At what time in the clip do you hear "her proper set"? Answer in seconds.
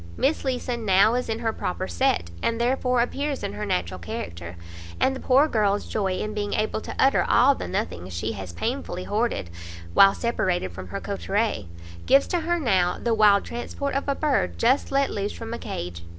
1.37-2.31